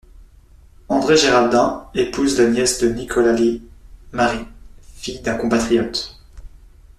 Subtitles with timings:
[0.89, 3.61] André Géraldin épouse la nièce de Nicolas Lée,
[4.13, 4.47] Marie,
[4.95, 6.19] fille d'un compatriote.